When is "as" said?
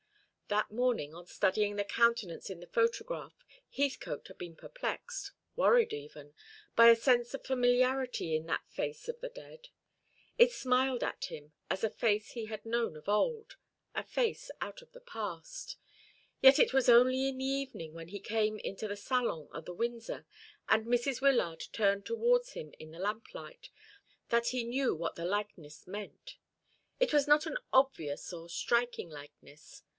11.69-11.83